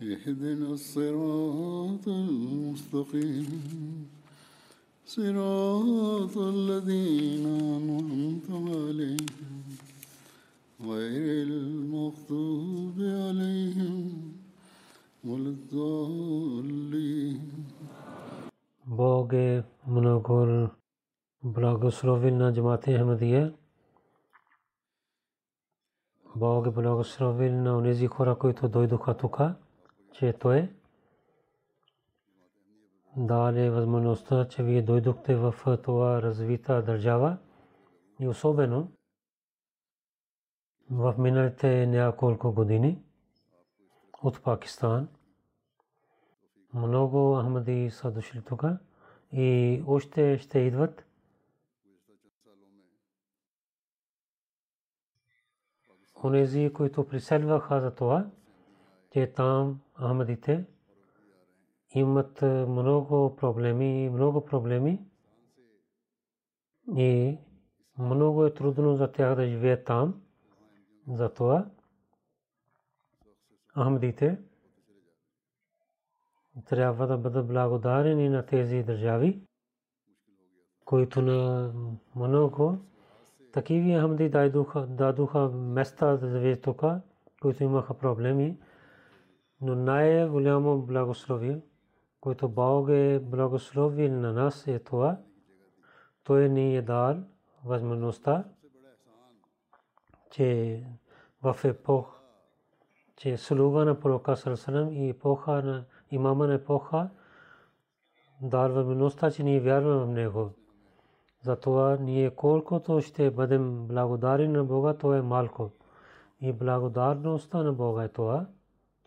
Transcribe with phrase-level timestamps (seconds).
[0.00, 3.46] اهدنا الصراط المستقيم.
[5.06, 9.60] صراط الذين أنعمت عليهم.
[10.90, 14.08] غير المغضوب عليهم
[15.24, 17.38] ولا الضالين.
[18.86, 19.34] باغ
[19.86, 20.66] مناغور
[22.32, 23.44] نا جماعت احمدیہ
[26.36, 29.54] باغ بلاغسروویل نا انیزی خورا کوئی تو دوئی دکھا تکھا
[30.12, 30.72] че Той
[33.16, 37.36] даде възможността, че вие дойдохте в това развита държава
[38.20, 38.92] и особено
[40.90, 43.02] в миналите няколко години
[44.22, 45.08] от Пакистан.
[46.74, 48.62] Много Ахмади са дошли тук
[49.32, 51.06] и още ще идват.
[56.24, 58.30] Онези, които приселваха за това,
[59.12, 60.64] че там Ахмадите
[61.90, 65.04] имат много проблеми, много проблеми
[66.88, 67.38] и
[67.98, 70.22] много е трудно за тях да живеят там.
[71.08, 71.66] Затова
[73.74, 74.38] Ахмадите
[76.60, 79.42] трябва да бъдат благодарени на тези държави,
[80.84, 81.72] които на
[82.16, 82.78] много
[83.52, 84.28] такива Ахмади
[84.88, 86.82] дадоха, места живеят тук,
[87.42, 88.58] които имаха проблеми,
[89.60, 91.60] но най-голямо благословие,
[92.20, 95.16] което Бог е благословил на нас е това,
[96.24, 97.16] Той ни е дал
[97.64, 98.44] възможността,
[100.30, 100.82] че
[101.42, 102.20] в епох,
[103.16, 107.10] че слуга на пророка Сарасалам и епоха на имама на епоха
[108.42, 110.50] дал възможността, че ние вярваме в него.
[111.42, 115.70] Затова ние колкото ще бъдем благодарни на Бога, то е малко.
[116.40, 118.46] И благодарността на Бога е това,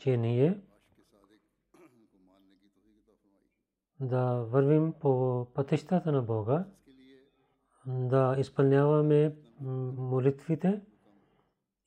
[0.03, 0.59] че ние
[3.99, 6.65] да вървим по пътищата на Бога,
[7.87, 9.35] да изпълняваме
[9.97, 10.81] молитвите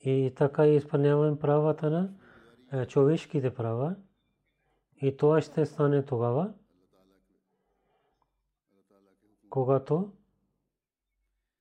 [0.00, 2.14] и така изпълняваме правата
[2.72, 3.96] на човешките права.
[5.02, 6.52] И това ще стане тогава,
[9.50, 10.12] когато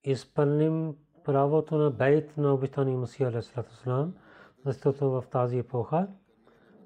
[0.03, 3.41] изпълним правото на бейт на обещания Масия
[4.65, 6.07] защото в тази епоха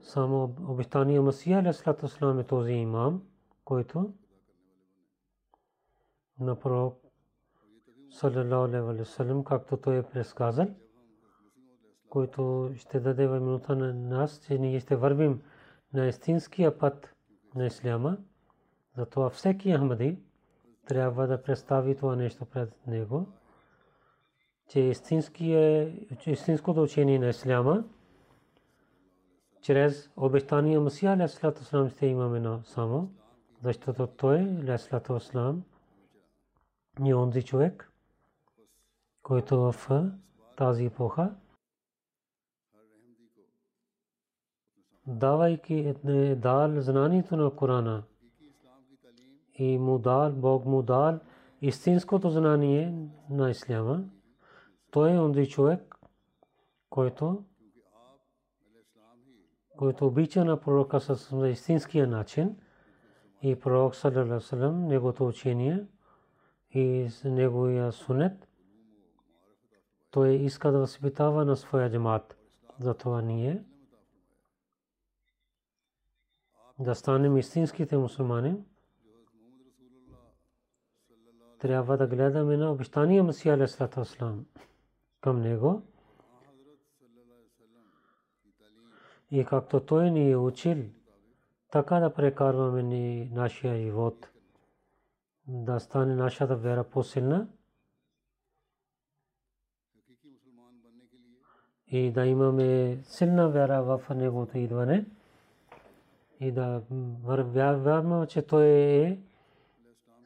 [0.01, 3.23] само обещания Масия Алейхиссалам е този имам,
[3.65, 4.13] който
[6.39, 6.99] на пророк
[8.09, 10.67] саллям, както той е предсказал,
[12.09, 15.41] който ще даде минута на нас, че ще вървим
[15.93, 17.15] на истинския път
[17.55, 18.17] на Исляма.
[18.97, 20.19] Затова всеки Ахмади
[20.87, 23.27] трябва да представи това нещо пред него,
[24.67, 24.79] че
[26.25, 27.83] истинското учение на Исляма
[29.61, 33.11] чрез обещания Масия Алейхиссалам ще имаме само,
[33.63, 35.63] защото той, Алейхиссалам,
[37.05, 37.91] е онзи човек,
[39.23, 39.75] който в
[40.57, 41.35] тази епоха
[45.07, 45.93] давайки
[46.35, 48.03] дал знанието на Корана.
[49.53, 51.19] И му дал, Бог му дал
[51.61, 54.03] истинското знание на Исляма,
[54.91, 55.95] той е онзи човек,
[56.89, 57.43] който
[59.79, 62.57] който обича на пророка с истинския начин
[63.41, 65.85] и пророк саллалаху неговото учение
[66.71, 68.47] и неговия сунет,
[70.11, 72.37] той иска да възпитава на своя джамат.
[72.79, 73.63] Затова ние
[76.79, 78.55] да станем истинските мусулмани,
[81.59, 84.45] трябва да гледаме на обещания Масия Алейхиссалам
[85.21, 85.81] към него
[89.31, 90.77] И както той ни е учил,
[91.71, 94.29] така да прекарваме ни нашия живот,
[95.47, 97.47] да стане нашата вера по-силна.
[101.87, 105.05] И да имаме силна вера в Неговото идване.
[106.39, 106.81] И да
[107.43, 109.19] вярваме, че Той е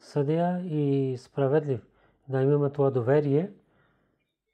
[0.00, 1.86] съдия и справедлив.
[2.28, 3.52] Да имаме това доверие,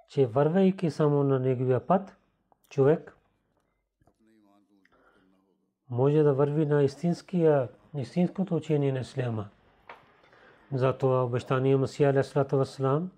[0.09, 2.17] че вървейки само на Неговия път,
[2.69, 3.17] човек
[5.91, 6.83] може да върви на
[7.95, 9.49] истинското учение на Исляма.
[10.73, 13.11] Затова обещания Масия Алейхиссалату Вассалам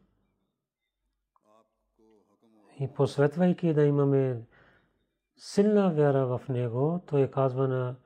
[2.81, 4.41] и посветвайки да имаме
[5.37, 7.97] силна вяра в него, той казва на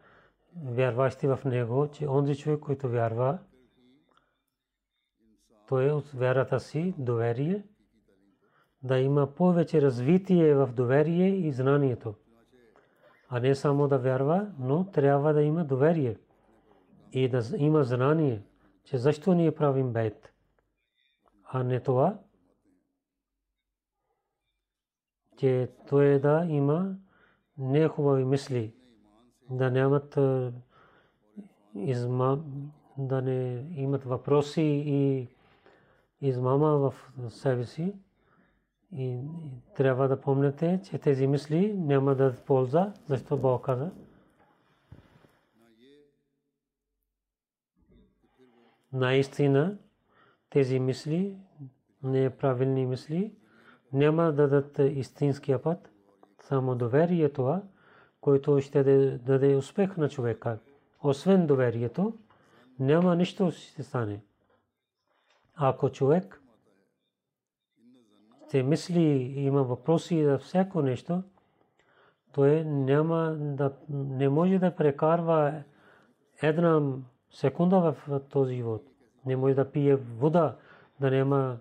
[0.64, 3.38] вярващи в него, че онзи човек, който вярва,
[5.68, 7.64] той е от вярата си доверие,
[8.82, 12.14] да има повече развитие в доверие и знанието.
[13.28, 16.16] А не само да вярва, но трябва да има доверие
[17.12, 18.42] и да има знание,
[18.84, 20.32] че защо ние правим бейт.
[21.44, 22.18] А не това,
[25.36, 26.96] че той да има
[27.58, 28.74] нехубави мисли,
[29.50, 30.18] да нямат
[31.74, 32.38] изма,
[32.98, 35.28] да не имат въпроси и
[36.20, 36.94] измама в
[37.30, 37.94] себе си.
[38.92, 39.20] И
[39.76, 43.90] трябва да помните, че тези мисли няма да полза, защото Бог каза.
[48.92, 49.78] Наистина,
[50.50, 51.36] тези мисли,
[52.02, 53.34] неправилни мисли,
[53.92, 55.90] няма да дадат истинския път,
[56.40, 57.62] само доверие това,
[58.20, 58.84] което ще
[59.18, 60.58] даде успех на човека.
[61.02, 62.18] Освен доверието,
[62.78, 64.20] няма нищо ще стане.
[65.54, 66.42] Ако човек
[68.50, 71.22] те мисли, има въпроси за всяко нещо,
[72.32, 75.62] той няма да, не може да прекарва
[76.42, 76.82] една
[77.30, 78.84] секунда в този живот.
[79.26, 80.56] Не може да пие вода,
[81.00, 81.58] да няма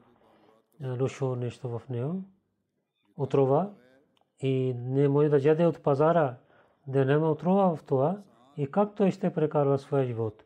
[1.01, 2.23] лошо нещо в него,
[3.17, 3.69] отрова
[4.39, 6.35] и не може да яде от пазара,
[6.87, 8.17] да няма отрова в това
[8.57, 10.43] и как той ще прекарва своя живот.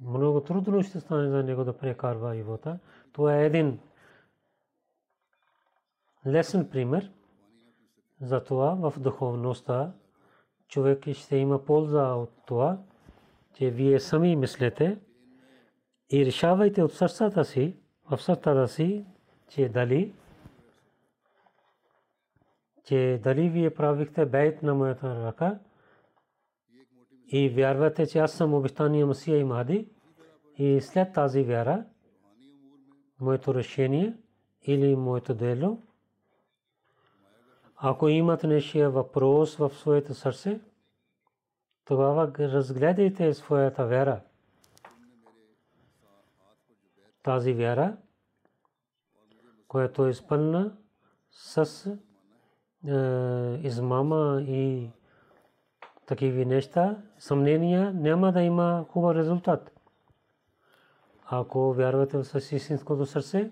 [0.00, 2.78] Много трудно ще стане за него да прекарва живота.
[3.12, 3.78] Това е един
[6.26, 7.10] лесен пример
[8.20, 9.92] за това в духовността.
[10.68, 12.78] Човек ще има полза от това,
[13.54, 14.98] че вие сами мислете
[16.10, 17.76] и решавайте от сърцата си,
[18.10, 19.04] в сърцата си,
[19.48, 20.14] че дали
[22.84, 25.58] че дали вие правихте бейт на моята ръка
[27.28, 29.88] и вярвате, че аз съм обещания Масия и Мади
[30.58, 31.84] и след тази вяра,
[33.20, 34.16] моето решение
[34.62, 35.82] или моето дело,
[37.76, 40.60] ако имате нещия въпрос в своето сърце,
[41.84, 44.20] тогава разгледайте своята вяра.
[47.22, 47.96] Тази вяра,
[49.68, 50.76] която е изпълна
[51.30, 51.86] с
[52.88, 54.90] е, измама и
[56.06, 59.70] такива неща, съмнения, няма да има хубав резултат.
[61.26, 63.50] Ако вярвате в истинското сърце,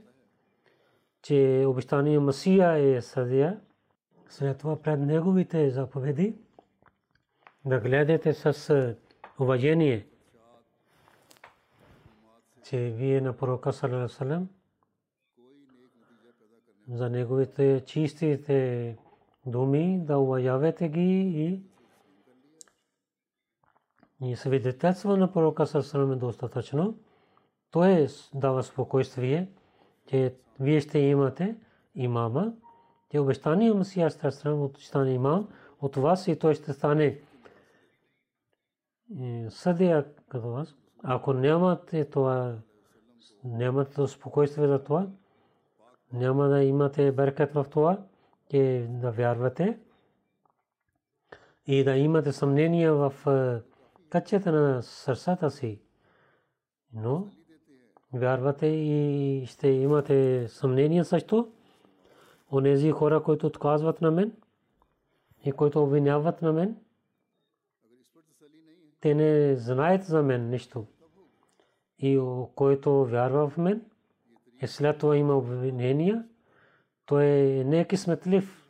[1.23, 3.61] че обещания Масия е съдия,
[4.33, 6.37] след това пред неговите заповеди
[7.65, 8.97] да гледате с
[9.41, 10.07] уважение,
[12.65, 14.49] че вие на пророка Салалалалалалам
[16.89, 18.97] за неговите чистите
[19.47, 21.63] думи да уважавате ги и
[24.23, 26.99] и свидетелство на пророка Салалалалалам е достатъчно.
[27.71, 29.49] Той дава спокойствие,
[30.07, 31.57] че вие ще имате
[31.95, 32.53] имама,
[33.13, 35.49] те обещания Масия Страстрам от стане имам
[35.81, 37.19] от вас и той ще стане
[39.49, 40.75] съдия като вас.
[41.03, 42.55] Ако нямате това,
[43.45, 45.07] нямате спокойствие за това,
[46.13, 47.99] няма да имате беркет в това,
[48.51, 49.79] че да вярвате
[51.67, 53.13] и да имате съмнение в
[54.11, 55.81] качета на сърцата си.
[56.95, 57.29] Но
[58.13, 61.53] вярвате и ще имате съмнение също
[62.53, 64.33] онези хора, които отказват на мен
[65.45, 66.77] и които обвиняват на мен,
[69.01, 70.87] те не знаят за мен нищо.
[71.99, 72.21] И
[72.55, 73.85] който вярва в мен,
[74.63, 76.25] и след това има обвинения,
[77.07, 78.69] той е неки сметлив,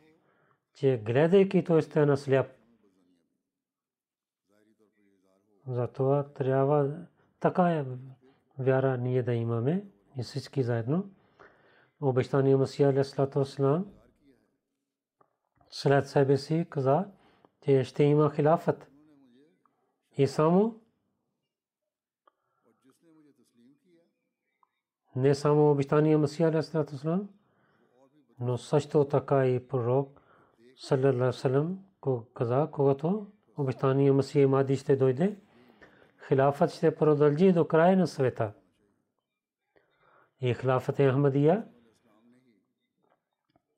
[0.73, 2.47] че гледайки той стана сляп.
[5.67, 7.05] Затова трябва
[7.39, 7.85] така е
[8.59, 9.85] вяра ние да имаме
[10.17, 11.09] и всички заедно
[12.03, 13.85] обещания Масия Алейхиссалату Вассалам,
[15.69, 17.05] след себе си каза,
[17.61, 18.91] че ще има хилафът.
[20.17, 20.81] И само
[25.15, 27.29] не само обещания Масия алейхиссалам,
[28.39, 30.21] но също така и пророк
[30.77, 35.37] саллаллаху ко каза, когато обещания Масия Мади ще дойде,
[36.27, 38.53] хилафът ще продължи до края на света.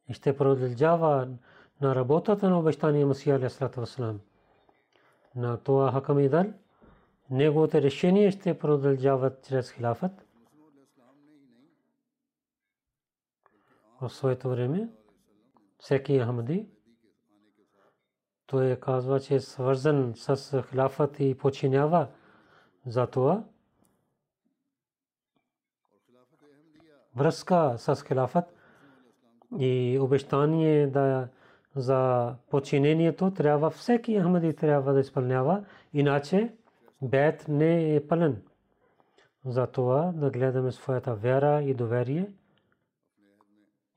[0.10, 1.28] И ще продължава
[1.82, 4.20] на работата на обещания Масия алейхиссалам.
[5.36, 6.46] На това хакам идал,
[7.30, 10.26] неговите решения ще продължават чрез хилафът.
[14.02, 14.90] в своето време,
[15.80, 16.70] всеки Ахмади,
[18.46, 22.08] той казва, че е свързан с хилафът и починява
[22.86, 23.44] за това.
[27.16, 28.55] Връзка с хилафът
[29.60, 31.28] и обещание да
[31.76, 36.54] за починението трябва всеки Ахмади трябва да изпълнява, иначе
[37.02, 38.42] бед не е пълен.
[39.46, 42.28] Затова да гледаме своята вяра и доверие–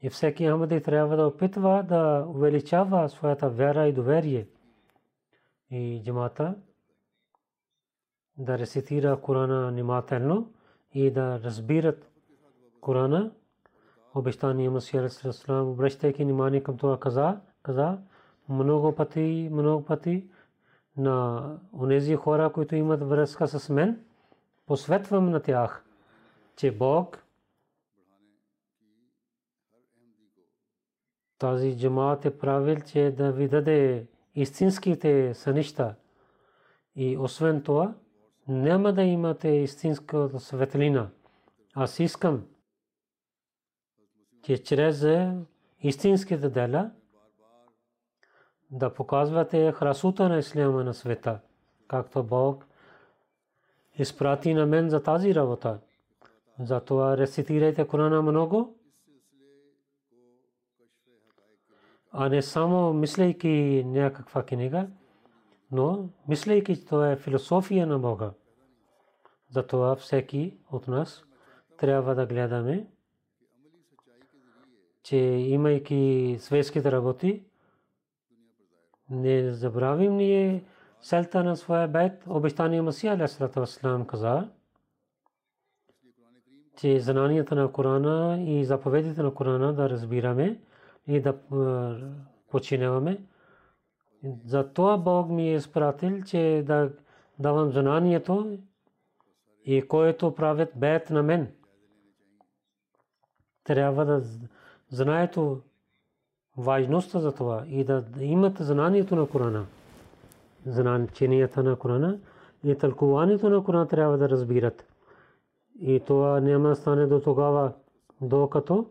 [0.03, 4.49] и всеки Ахмади трябва да опитва да увеличава своята вяра и доверие.
[5.71, 6.55] И джамата
[8.37, 10.53] да рецитира Корана внимателно
[10.95, 12.11] и да разбират
[12.81, 13.31] Корана.
[14.15, 17.99] Обещание Масия Расулам, обръщайки внимание към това каза, каза
[18.49, 20.29] много пъти, много пъти
[20.97, 24.05] на онези хора, които имат връзка с мен,
[24.67, 25.85] посветвам на тях,
[26.57, 27.25] че Бог
[31.39, 35.95] тази джамаат е правил, че да ви даде истинските сънища.
[36.97, 37.95] И освен това,
[38.49, 41.09] няма да имате истинската светлина.
[41.75, 42.45] Аз искам,
[44.49, 45.07] че чрез
[45.81, 46.91] истинските дела
[48.71, 51.41] да показвате храсута на исляма на света,
[51.89, 52.67] както Бог
[53.99, 55.79] изпрати на мен за тази работа.
[56.61, 58.75] Затова рецитирайте Корана много
[62.13, 64.89] а не само мислейки някаква книга,
[65.73, 68.31] но мислейки, че това е философия на Бога.
[69.51, 71.25] Затова всеки от нас
[71.79, 72.87] трябва да гледаме,
[75.03, 77.45] че имайки светските работи,
[79.11, 80.65] не забравим ние
[81.01, 84.49] селта на своя бед, обещания Масия Алейхиссалату Вассалам каза,
[86.77, 90.61] че знанията на Корана и заповедите на Корана да разбираме,
[91.09, 91.39] и да
[92.51, 93.23] починяваме.
[94.45, 96.93] За това Бог ми е изпратил, че да
[97.39, 98.59] давам знанието
[99.65, 101.53] и което правят бед на мен.
[103.65, 104.23] Трябва да
[104.91, 105.61] знаето
[106.57, 109.67] важността за това и да имат знанието на Корана.
[110.67, 112.19] Знанията на Корана
[112.65, 114.85] и тълкуването на Корана трябва да разбират.
[115.81, 117.73] И това няма стане до тогава,
[118.21, 118.87] докато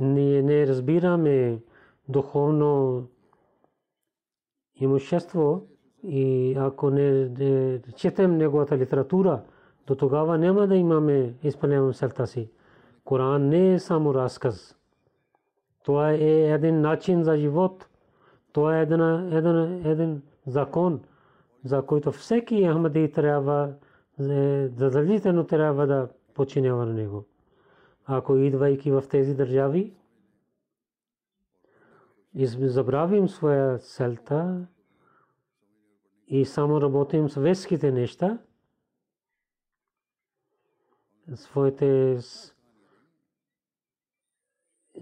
[0.00, 1.58] ние не разбираме
[2.08, 3.02] духовно
[4.74, 5.62] имущество
[6.02, 7.30] и ако не
[7.96, 9.42] четем неговата литература,
[9.86, 12.50] до тогава няма да имаме изпълняване селта си.
[13.04, 14.76] Коран не е само разказ.
[15.84, 16.16] Това е
[16.50, 17.88] един начин за живот.
[18.52, 19.00] Това е един,
[19.32, 21.00] един, един закон,
[21.64, 23.72] за който всеки Ахмади трябва,
[24.20, 27.24] е, задължително трябва да починява на него
[28.06, 29.94] ако идвайки в тези държави,
[32.60, 34.66] забравим своя целта
[36.28, 38.38] и само работим с веските неща,
[41.34, 42.18] своите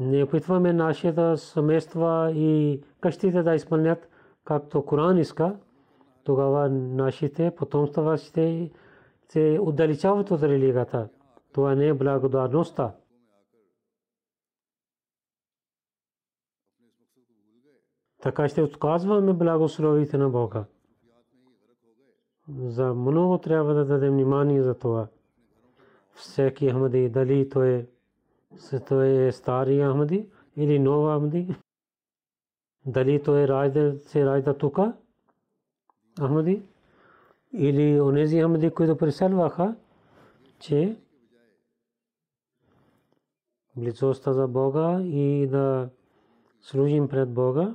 [0.00, 4.08] не опитваме нашите семейства и къщите да изпълнят
[4.44, 5.56] както Коран иска,
[6.24, 8.70] тогава нашите потомства ще
[9.24, 11.08] се отдалечават от религията.
[11.52, 12.94] Това не е благодарността.
[18.22, 20.64] Така ще отказваме благословите на Бога.
[22.58, 25.06] За много трябва да дадем внимание за това.
[26.14, 27.86] Всеки Ахмади, дали той е,
[28.88, 31.56] той е стари Ахмади или нова Ахмади,
[32.86, 34.96] дали той е райда, се райда тука,
[36.20, 36.62] Ахмади,
[37.52, 39.76] или онези Ахмади, които преселваха,
[40.58, 40.96] че
[43.76, 45.90] близостта за Бога и да
[46.60, 47.74] служим пред Бога.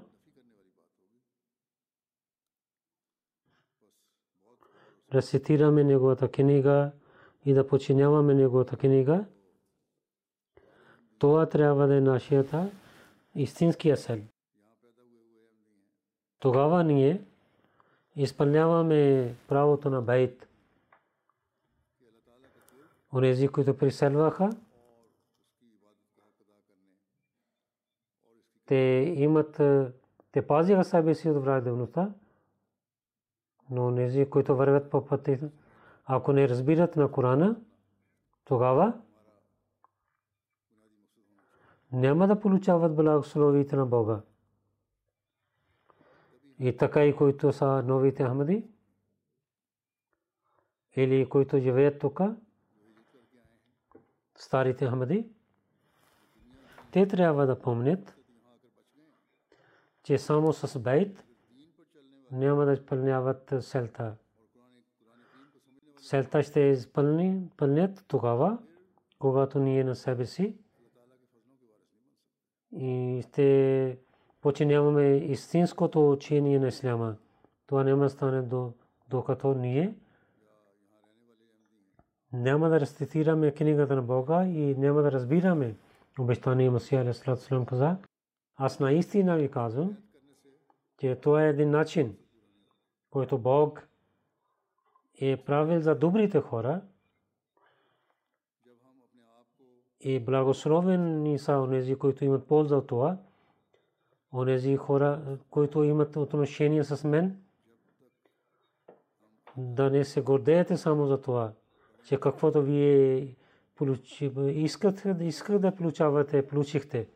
[5.14, 6.92] Рецитираме Неговата книга
[7.46, 9.26] и да починяваме Неговата книга.
[11.20, 12.72] Това трябва да е нашията
[13.36, 14.20] истинския цел.
[16.40, 17.22] Тогава ние
[18.16, 20.48] изпълняваме правото на бейт.
[23.14, 24.50] Онези, които приселваха,
[28.66, 29.62] те имат,
[30.32, 32.12] те пазиха себе си от враждебността,
[33.70, 35.40] но онези, които вървят по пъти,
[36.12, 37.62] ако не разбират на Корана,
[38.46, 39.02] тогава
[41.92, 44.22] няма да получават благословите на Бога.
[46.60, 48.68] И така и които са новите Ахмади,
[50.96, 52.22] или които живеят тук,
[54.36, 55.30] старите Ахмади,
[56.92, 58.18] те трябва да помнят,
[60.04, 61.26] че само с бейт
[62.32, 64.16] няма да изпълняват селта.
[66.02, 68.58] Селта ще изпълни, пълнят тогава,
[69.20, 70.58] когато ние на себе си
[72.72, 73.98] и ще
[74.42, 77.16] починяваме истинското учение на Исляма.
[77.68, 78.74] Това няма стане до,
[79.10, 79.96] докато ние
[82.34, 85.76] няма да рецитираме книгата на Бога и няма да разбираме
[86.20, 87.98] обещание Масия Алейхиссалам каза.
[88.56, 89.98] Аз наистина ви казвам,
[91.00, 92.18] че това е един начин,
[93.10, 93.89] който Бог
[95.22, 96.82] е правил за добрите хора
[100.02, 103.18] и благословени са онези, които имат полза от това,
[104.34, 107.42] онези хора, които имат отношение с мен,
[109.58, 111.52] да не се гордеете само за това,
[112.06, 113.36] че каквото вие
[114.38, 117.08] искате, искате да получавате, получихте.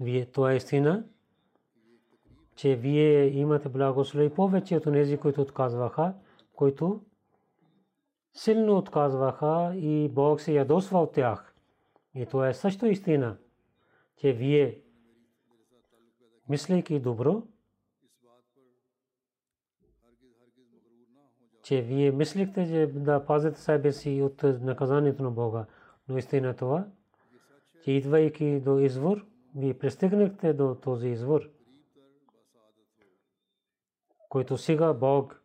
[0.00, 1.04] Вие, това е истина,
[2.56, 6.14] че вие имате благослови повече от тези, които отказваха,
[6.56, 7.00] които
[8.34, 11.54] силно отказваха и Бог се ядосва от тях.
[12.14, 13.36] И това е също истина,
[14.16, 14.80] че вие,
[16.48, 17.42] мислейки добро,
[21.62, 25.66] че вие мислихте, че да пазите себе си от наказанието на Бога.
[26.08, 26.86] Но истина е това,
[27.84, 31.50] че идвайки до извор, вие пристигнахте до този извор,
[34.28, 35.41] който сега Бог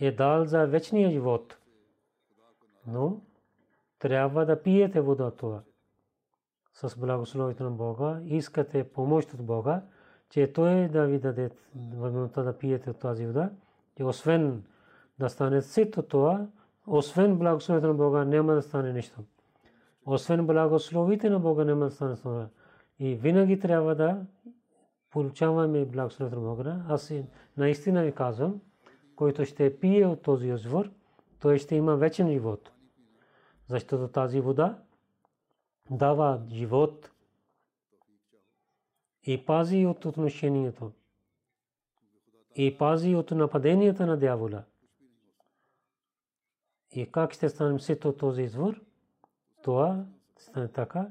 [0.00, 1.56] е дал за вечния живот.
[2.86, 3.20] Но
[3.98, 5.62] трябва да пиете вода това.
[6.72, 9.82] С благословието на Бога, искате помощ от Бога,
[10.30, 13.50] че Той да ви даде възможността да пиете от тази вода.
[13.98, 14.64] И освен
[15.18, 16.46] да стане сит от това,
[16.86, 19.20] освен благословието на Бога няма да стане нищо.
[20.06, 22.46] Освен благословите на Бога няма да стане това.
[22.98, 24.26] И винаги трябва да
[25.10, 26.84] получаваме благословието на Бога.
[26.88, 27.12] Аз
[27.56, 28.60] наистина ви казвам,
[29.16, 30.90] който ще пие от този извор,
[31.40, 32.70] той ще има вечен живот.
[33.68, 34.78] Защото тази вода
[35.90, 37.10] дава живот
[39.22, 40.92] и пази от отношението
[42.54, 44.64] и пази от нападенията на дявола.
[46.90, 48.80] И как ще станем сито от този извор?
[49.62, 50.04] Това
[50.38, 51.08] стане така,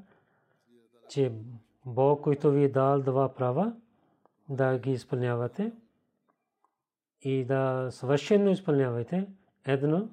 [1.10, 1.32] че
[1.86, 3.76] Бог, който ви е дал два права,
[4.50, 5.72] да ги изпълнявате–
[7.23, 9.27] и да съвършено изпълнявайте
[9.65, 10.09] едно,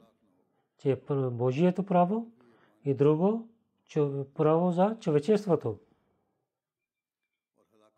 [0.78, 2.32] че е Божието право
[2.84, 3.48] и друго
[4.34, 5.78] право за човечеството.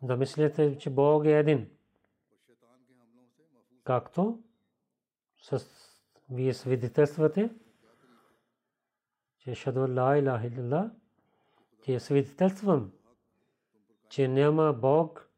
[0.01, 1.69] Да мислите, че Бог е един.
[3.83, 4.39] Както
[5.37, 5.65] с
[6.29, 7.49] вие свидетелствате,
[9.39, 10.91] че Шаду Ла Илаха Илlallah,
[11.85, 12.91] че свидетелствам,
[14.09, 15.29] че няма Бог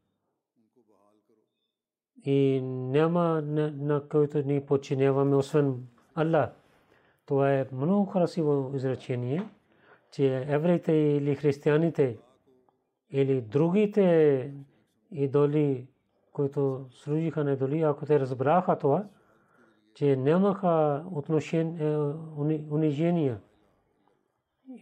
[2.26, 6.50] и няма на който ни подчиняваме, освен Аллах.
[7.26, 9.48] Това е много красиво изречение,
[10.10, 12.18] че евреите или християните
[13.10, 14.50] или другите
[15.10, 15.86] идоли,
[16.32, 19.04] които служиха на идоли, ако те разбраха това,
[19.94, 21.96] че нямаха отношение,
[22.70, 23.40] унижения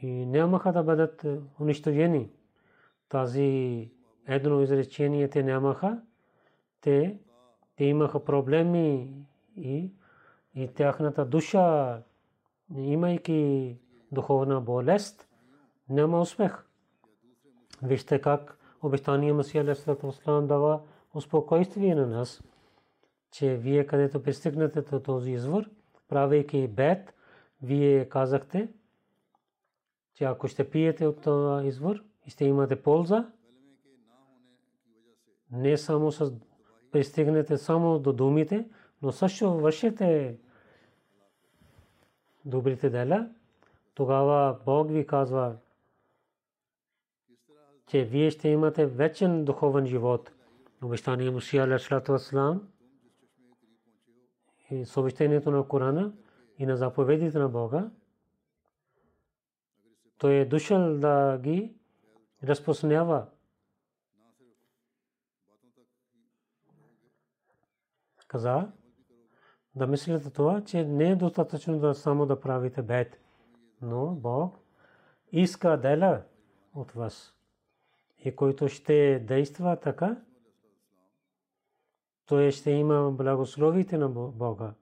[0.03, 1.27] и нямаха да бъдат
[1.61, 2.31] унищожени.
[3.09, 3.91] Тази
[4.27, 6.03] едно изречение те нямаха,
[6.81, 7.19] те
[7.77, 9.15] те имаха проблеми
[9.57, 9.91] и,
[10.55, 12.03] и тяхната душа,
[12.77, 13.77] имайки
[14.13, 15.29] духовна болест,
[15.89, 16.67] няма успех.
[17.83, 20.81] Вижте как обещание Масия Алейхиссалам дава
[21.15, 22.43] успокойствие на нас,
[23.31, 25.71] че вие където пристигнете до този извор,
[26.09, 27.15] правейки бед,
[27.63, 28.69] вие казахте,
[30.15, 33.33] че ако ще пиете от този извор, ще имате полза,
[35.53, 36.33] не само с
[36.95, 38.69] пристигнете само до думите,
[39.03, 40.37] но също вършите
[42.45, 43.29] добрите дела,
[43.95, 45.57] тогава Бог ви казва,
[47.87, 50.33] че вие ще имате вечен духовен живот.
[50.83, 52.69] Обещание Мусия Алейхиссалату Вассалам
[54.71, 56.13] и съобщението на Корана
[56.59, 57.91] и на заповедите на Бога.
[60.19, 61.75] Той е дошъл да ги
[62.45, 63.27] разпространява.
[68.35, 68.69] Каза,
[69.75, 73.21] да мислите това, че не е достатъчно да само да правите бед,
[73.83, 74.59] но Бог
[75.33, 76.23] иска дела
[76.75, 77.35] от вас.
[78.19, 80.17] И който ще действа така,
[82.27, 84.75] той ще има благословите на Бога.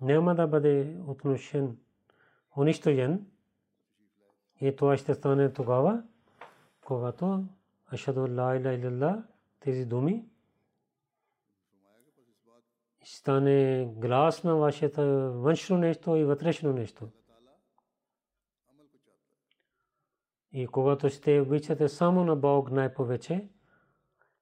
[0.00, 1.78] Няма да бъде отношен,
[2.56, 3.26] унищожен.
[4.60, 6.02] И това ще стане тогава,
[6.84, 7.44] когато
[7.86, 9.24] Ашаду ла иля
[9.60, 10.31] тези думи
[13.04, 17.08] стане глас на вашето външно нещо и вътрешно нещо.
[20.52, 23.48] И когато ще обичате само на Бог най-повече,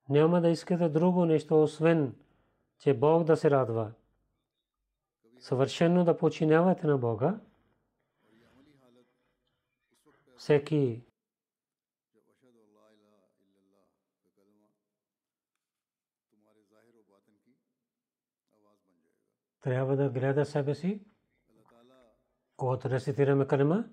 [0.09, 2.17] няма да искате друго нещо, освен,
[2.79, 3.93] че Бог да се радва.
[5.39, 7.41] Съвършено да починявате на Бога.
[10.37, 11.03] Всеки
[19.61, 21.03] трябва да гледа себе си.
[22.57, 23.85] Когато рецитираме калема,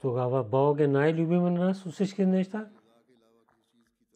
[0.00, 2.68] тогава Бог е най-любим на нас всички неща.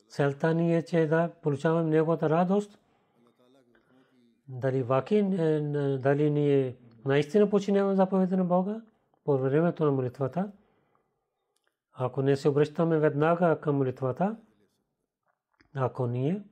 [0.09, 2.79] Целта ни е, че да получаваме Неговата радост.
[4.49, 5.61] Дали ваки, е,
[5.99, 8.83] дали ние наистина починяваме заповедите на Бога
[9.25, 10.53] по времето на молитвата.
[11.93, 14.37] Ако не се обръщаме веднага към молитвата,
[15.75, 16.43] ако ние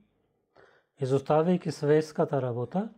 [1.01, 2.89] изоставяйки светската работа,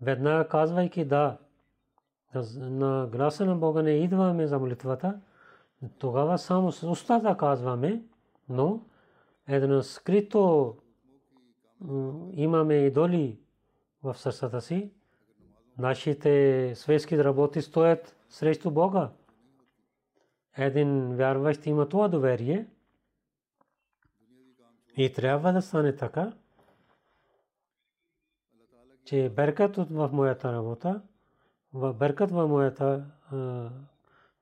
[0.00, 1.38] веднага казвайки да,
[2.56, 5.20] на гласа на Бога не идваме за молитвата,
[5.98, 8.02] тогава само с устата казваме,
[8.48, 8.80] но
[9.48, 10.76] едно скрито
[12.32, 13.38] имаме идоли
[14.02, 14.92] в сърцата си.
[15.78, 19.10] Нашите светски работи стоят срещу Бога.
[20.56, 22.66] Един вярващ има това доверие–
[24.96, 26.32] и трябва да стане така,
[29.04, 31.02] че беркат в моята работа,
[31.74, 33.06] беркат в моята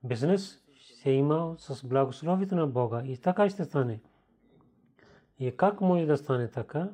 [0.05, 0.63] бизнес
[1.03, 3.03] се има с благословите на Бога.
[3.05, 4.01] И така ще стане.
[5.39, 6.91] И как може да стане така,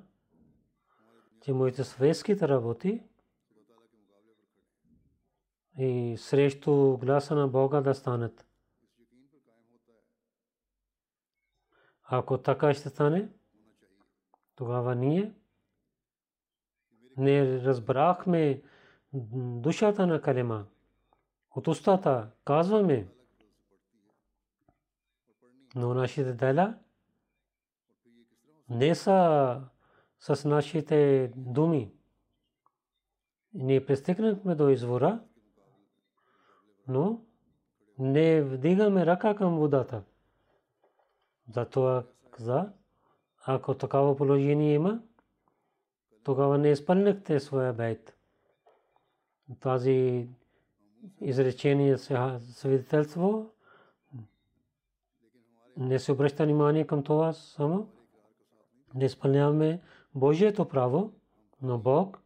[1.42, 3.02] че моите светските работи
[5.78, 8.46] и срещу гласа на Бога да станат.
[12.02, 13.28] Ако така ще стане,
[14.56, 15.34] тогава ние
[17.16, 18.62] не разбрахме
[19.12, 20.66] душата на калема.
[21.50, 23.08] От устата казваме,
[25.74, 26.78] но нашите дела
[28.68, 29.60] не са
[30.18, 31.92] с нашите думи.
[33.54, 35.20] Ние пристигнахме до извора,
[36.88, 37.24] но
[37.98, 40.02] не вдигаме ръка към водата.
[41.48, 42.72] Затова каза,
[43.46, 45.02] ако такава положение има,
[46.24, 48.16] тогава не изпълнихте своя бейт.
[49.60, 50.28] Тази
[51.20, 51.98] изречение
[52.38, 53.50] свидетелство
[55.76, 57.88] не се обръща внимание към това само.
[58.94, 59.80] Не изпълняваме
[60.14, 61.12] Божието право,
[61.62, 62.22] но Бог,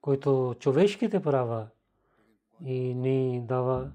[0.00, 1.68] който човешките права
[2.64, 3.90] и ни дава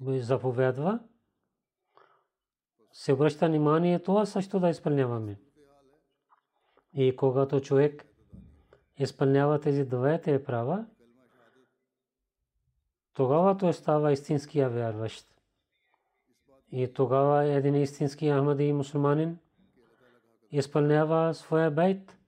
[0.00, 1.00] заповядва,
[2.94, 5.38] се обръща внимание това също да изпълняваме.
[6.92, 8.04] И когато човек
[8.98, 10.86] изпълнява тези двете права,
[13.14, 15.26] тогава той става истинския вярващ.
[16.72, 19.38] И тогава един истински Ахмади мусулманин
[20.50, 22.18] изпълнява своя бейт.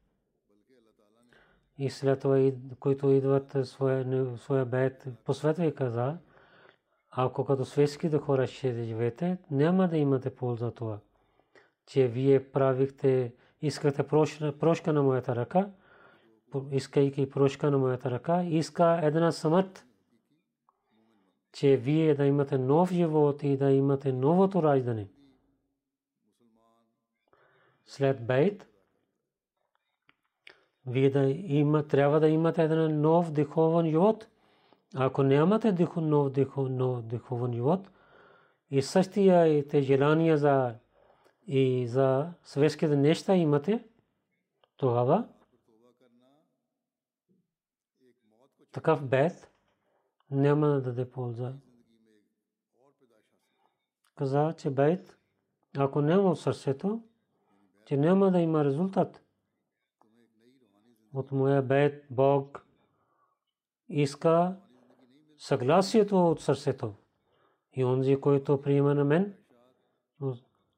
[1.79, 2.50] И след това,
[2.81, 6.18] които идват своя бейт, посветва и каза,
[7.18, 10.98] ако като светските хора ще живеете, няма да имате полза това,
[11.87, 14.02] че вие правихте, искате
[14.59, 15.70] прошка на моята ръка,
[16.70, 19.87] искайки прошка на моята ръка, иска една смърт,
[21.52, 25.09] че вие да имате нов живот и да имате новото раждане.
[27.87, 28.66] След бейт,
[30.87, 34.29] вие да има, трябва да имате един нов духовен живот–
[34.94, 37.90] ако нямате нов духовен живот
[38.70, 40.75] и същия и те желания за
[41.46, 43.85] и за светските неща имате,
[44.77, 45.29] тогава
[48.72, 49.51] такъв бед
[50.31, 51.53] няма да даде полза.
[54.14, 55.18] каза, че бейт,
[55.79, 57.03] ако няма в сърцето,
[57.85, 59.22] че няма да има резултат.
[61.14, 62.66] От моя бейт Бог
[63.88, 64.57] иска
[65.38, 66.94] съгласието от сърцето.
[67.72, 69.35] И онзи, който приема на мен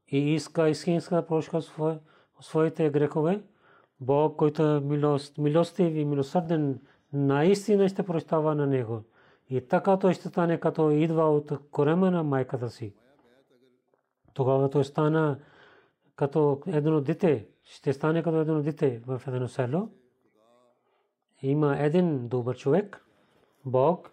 [0.08, 1.60] и иска истинска прошка
[2.40, 3.42] своите грехове,
[4.00, 4.80] Бог, който е
[5.38, 6.80] милостив и милосърден,
[7.12, 9.02] наистина ще прощава на него.
[9.50, 12.94] И така той ще стане като идва от корема на майката си.
[14.34, 15.38] Тогава той стана
[16.16, 19.88] като едно дете, ще стане като едно дете в едно село.
[21.42, 23.04] Има един добър човек,
[23.64, 24.12] Бог,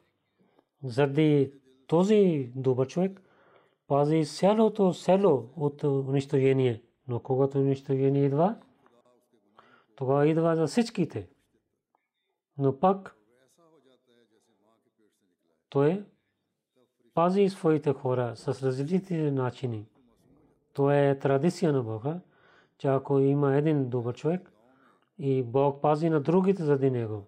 [0.86, 1.54] заради
[1.88, 3.21] този добър човек,
[3.88, 6.82] пази цялото село от унищожение.
[7.08, 8.56] Но когато унищожение идва,
[9.95, 11.30] тогава идва за всичките.
[12.58, 13.15] Но пак
[15.69, 16.06] той
[17.13, 19.88] пази своите хора с различни начини.
[20.74, 22.19] То е традиция на Бога,
[22.78, 24.52] че ако има един добър човек
[25.17, 27.28] и Бог пази на другите заради него.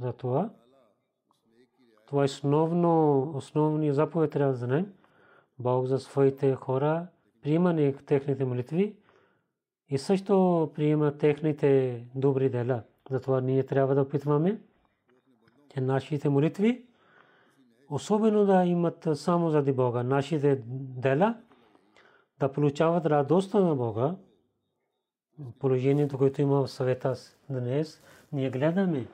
[0.00, 0.50] Затова
[2.08, 4.92] това е основно, основни заповед трябва да знаем.
[5.58, 7.06] Бог за своите хора
[7.42, 8.96] приема не техните молитви
[9.88, 12.82] и също приема техните добри дела.
[13.10, 14.60] Затова ние трябва да опитваме,
[15.74, 16.86] че нашите молитви
[17.90, 20.02] особено да имат само заради Бога.
[20.02, 21.36] Нашите дела
[22.40, 24.16] да получават радостта на Бога.
[25.58, 27.14] Положението, което има в съвета
[27.50, 29.06] днес, ние гледаме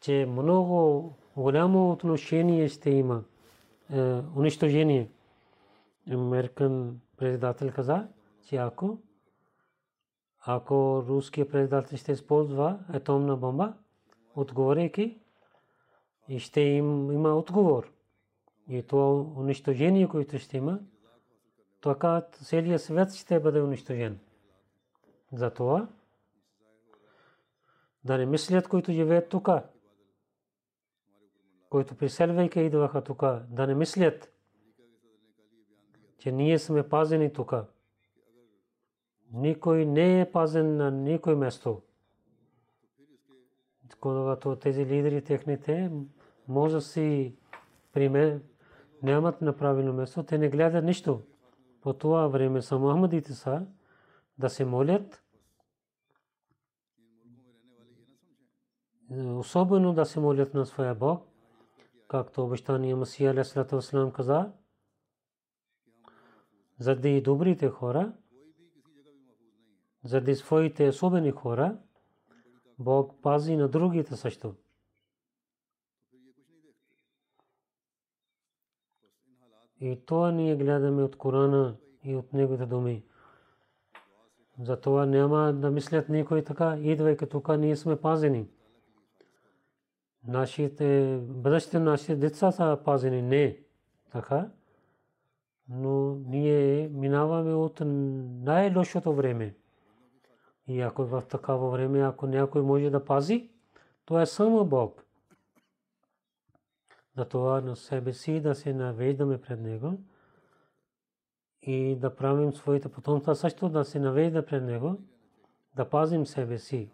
[0.00, 3.24] че много голямо отношение ще има
[3.92, 4.00] е,
[4.36, 5.10] унищожение.
[6.10, 8.08] Американ председател каза,
[8.42, 8.98] че ако
[10.40, 13.74] ако руския председател ще използва атомна бомба,
[14.36, 15.18] отговорейки,
[16.28, 17.92] и ще им, има отговор.
[18.68, 20.80] И това унищожение, което ще има,
[21.80, 24.18] така целият свят ще бъде унищожен.
[25.32, 25.88] Затова
[28.04, 29.48] да не мислят, които живеят тук,
[31.70, 34.32] които приселвайки идваха тук, да не мислят,
[36.18, 37.54] че ние сме пазени тук.
[39.32, 41.82] Никой не е пазен на никой место.
[44.00, 45.90] Когато тези лидери техните
[46.48, 47.36] може си
[47.92, 48.40] приме,
[49.02, 51.22] нямат на правилно место, те не гледат нищо.
[51.80, 53.66] По това време са Мухаммадите са
[54.38, 55.22] да се молят,
[59.10, 61.27] особено да се молят на своя Бог,
[62.08, 64.52] както обещания Масия Алейхиссалату Вассалам каза,
[66.78, 68.12] заради добрите хора,
[70.04, 71.78] заради своите особени хора,
[72.78, 74.54] Бог пази на другите също.
[79.80, 83.04] И това ние гледаме от Корана и от неговите думи.
[84.60, 88.48] Затова няма да мислят никой така, идвайки тук, ние сме пазени
[90.28, 93.22] нашите бъдещите нашите деца са пазени.
[93.22, 93.58] Не
[94.12, 94.50] така.
[95.68, 97.80] Но ние минаваме от
[98.44, 99.54] най-лошото време.
[100.66, 103.50] И ако в такава време, ако някой може да пази,
[104.04, 105.04] то е само Бог.
[107.16, 109.98] Затова на себе си да се навеждаме пред Него
[111.62, 114.96] и да правим своите потомства също да се навежда пред Него,
[115.76, 116.90] да пазим себе си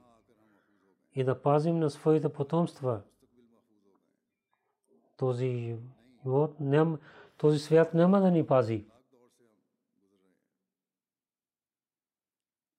[1.15, 3.01] и да пазим на своите потомства
[5.17, 5.77] този
[6.25, 6.99] живот, ням,
[7.37, 8.87] този свят няма да ни пази.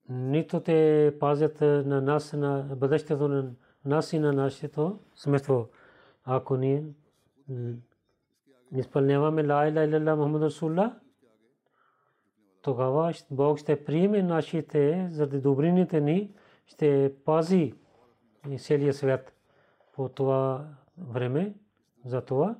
[0.09, 3.51] Нито те пазят на нас, на бъдещето на
[3.85, 5.69] нас и на нашето семейство.
[6.23, 6.85] Ако ние
[8.75, 10.99] изпълняваме ла иля иля Мухаммад Расулла,
[12.61, 16.33] тогава Бог ще приеме нашите, заради добрините ни,
[16.65, 17.73] ще пази
[18.57, 19.33] целия свят
[19.93, 20.67] по това
[20.97, 21.53] време.
[22.05, 22.55] Затова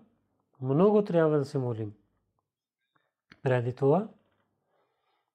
[0.61, 1.93] много трябва да се молим.
[3.43, 4.07] Преди това,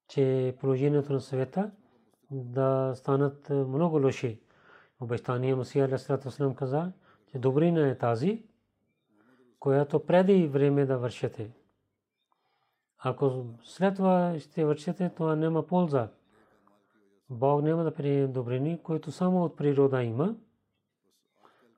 [0.08, 1.70] че положението на света
[2.30, 4.40] да станат много лоши.
[5.00, 6.92] Обещание Масия Алисалату каза,
[7.30, 8.42] че добрина е тази,
[9.60, 11.50] която преди време да вършите.
[12.98, 16.08] Ако след това ще вършите, това няма полза.
[17.30, 20.34] Бог няма да приеме добрини, които само от природа има.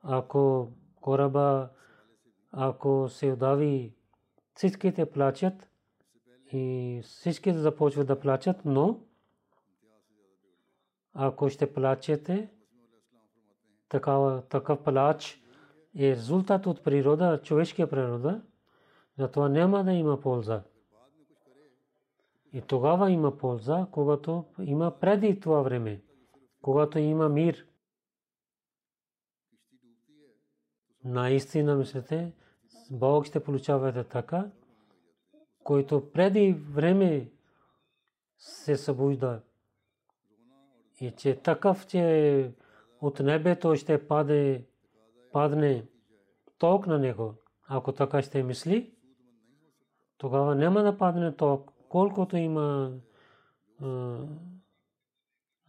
[0.03, 1.69] Ако кораба
[2.53, 3.93] ако се удави,
[4.53, 5.69] всичките плачат
[6.53, 8.99] и всичките започват да плачат, но
[11.13, 12.49] ако ще плачете,
[13.89, 15.41] такава, такъв плач
[15.97, 18.41] е резултат от природа, човешкия природа,
[19.17, 20.63] Затова няма да има полза.
[22.53, 26.01] И тогава има полза, когато има преди това време,
[26.61, 27.67] когато има мир.
[31.03, 32.31] Наистина мислите,
[32.91, 34.51] Бог ще получавате така,
[35.63, 37.31] който преди време
[38.37, 39.41] се събужда.
[41.01, 42.51] И че такъв, че
[43.01, 44.65] от небето ще паде,
[45.31, 45.85] падне
[46.57, 47.33] ток на него.
[47.67, 48.93] Ако така ще мисли,
[50.17, 52.93] тогава няма да падне ток, колкото има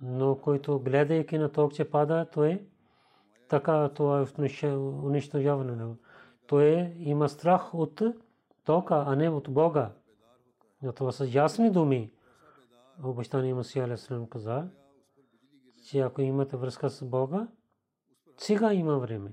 [0.00, 2.64] но който гледайки на ток, че пада, то е
[3.48, 4.26] така, това
[4.62, 5.94] е унищожаване.
[6.46, 8.02] Той има страх от
[8.64, 9.92] тока, а не от Бога.
[10.94, 12.12] Това са ясни думи.
[13.04, 14.68] Обещание Масия Алесалам каза,
[15.84, 17.48] че ако имате връзка с Бога,
[18.36, 19.32] сега има време.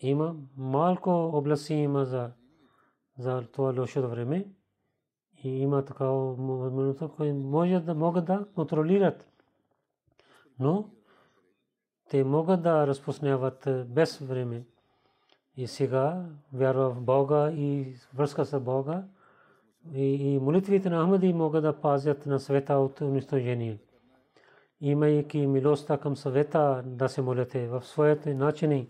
[0.00, 2.30] Има малко области има за,
[3.18, 4.54] за това лошо време.
[5.44, 9.30] И има такава възможност, които може да могат да контролират.
[10.58, 10.90] Но
[12.10, 14.62] те могат да разпознават без време.
[15.56, 19.02] И сега вярва в Бога и връзка с Бога.
[19.94, 23.78] И, и молитвите на Ахмади могат да пазят на света от унищожение.
[24.80, 28.88] Имайки милостта към съвета да се молите в своите начини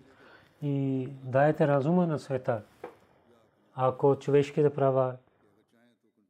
[0.63, 2.63] и дайте разума на света.
[3.75, 5.17] Ако човешките права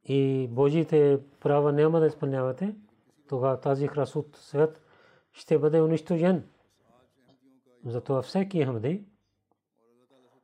[0.05, 2.75] и Божите права няма да изпълнявате,
[3.29, 4.81] тогава тази красот свет
[5.33, 6.43] ще бъде унищожен.
[7.85, 9.03] Затова всеки Ахмади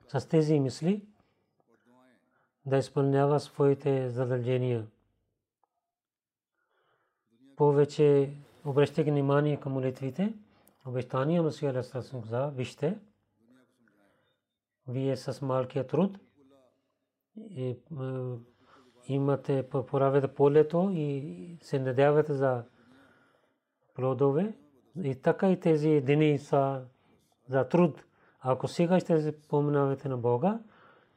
[0.07, 1.05] с тези мисли
[2.65, 4.87] да изпълнява своите задължения.
[7.55, 8.33] Повече
[8.65, 10.33] обръщайки внимание към молитвите,
[10.85, 12.99] обещания Масия Алейхиссалам каза, вижте,
[14.87, 16.19] вие с малкия труд
[17.37, 17.77] и,
[19.07, 22.63] имате поравете полето и се надявате за
[23.93, 24.53] плодове.
[25.03, 26.85] И така и тези дни са
[27.49, 28.03] за труд.
[28.41, 30.59] Ако сега ще се поминавате на Бога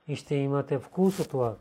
[0.09, 1.57] и ще имате вкус от това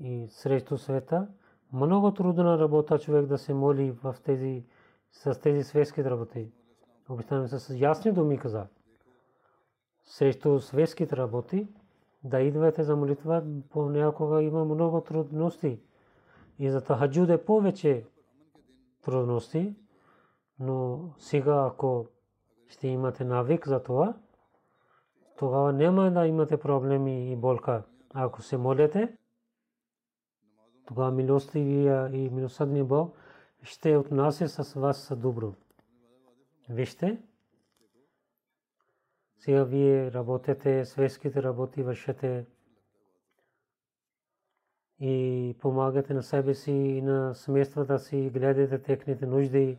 [0.00, 1.28] и срещу света,
[1.72, 4.64] много трудна работа човек да се моли в тези,
[5.12, 6.50] с тези светски работи.
[7.08, 8.66] Обичаме с ясни думи каза.
[10.04, 11.68] Срещу светските работи,
[12.24, 15.80] да идвате за молитва, понякога има много трудности.
[16.58, 18.04] И за тахаджуд е повече
[19.02, 19.74] трудности,
[20.60, 22.06] но сега ако
[22.68, 24.14] ще имате навик за това,
[25.38, 27.82] тогава няма да имате проблеми и болка.
[28.14, 29.16] Ако се молите,
[30.86, 33.16] тогава милостивия и милосъдния Бог
[33.62, 35.54] ще отнася с вас добро.
[36.68, 37.22] Вижте,
[39.38, 42.46] сега вие работите, светските работи вършете
[45.00, 49.78] и помагате на себе си и на семействата си, гледате техните нужди.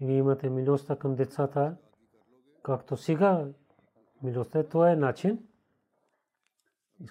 [0.00, 1.76] Вие имате милостта към децата,
[2.64, 3.46] както сега
[4.22, 5.46] милостта, това е начин.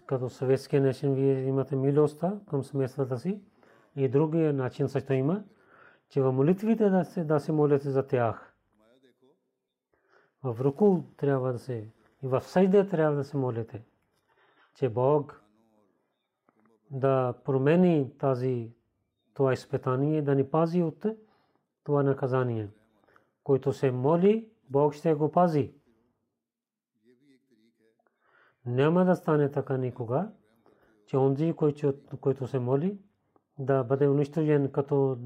[0.06, 3.42] Като съветския начин вие имате милостта към семействата си.
[3.96, 5.44] И другия начин също има,
[6.10, 8.54] че в молитвите да се, да се молите за тях
[10.44, 11.74] в руку трябва да се
[12.24, 13.84] и в сайде трябва да се молите,
[14.76, 15.42] че Бог
[16.92, 18.72] да промени тази
[19.34, 21.06] това изпитание, да ни пази от
[21.84, 22.70] това наказание.
[23.44, 25.74] Който се моли, Бог ще го пази.
[28.66, 30.32] Няма да стане така никога,
[31.06, 31.54] че онзи,
[32.22, 32.98] който се моли,
[33.60, 35.18] да бъде унищожен като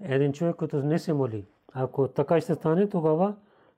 [0.00, 1.46] един човек, който не се моли.
[1.72, 3.36] Ако така ще стане, тогава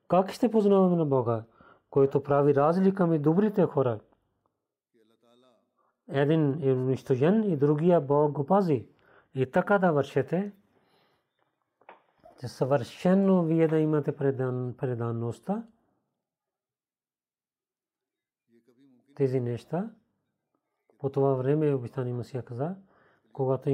[0.08, 1.44] как ще познаваме на Бога,
[1.90, 4.00] който прави разлика между добрите хора?
[6.08, 8.86] Един е унищожен и другия Бог го пази.
[9.34, 10.52] И така да вършете,
[12.44, 15.66] че съвършено вие да имате предан, преданността,
[19.14, 19.90] тези неща,
[20.98, 22.76] по това време обичтани Масия каза,
[23.32, 23.70] когато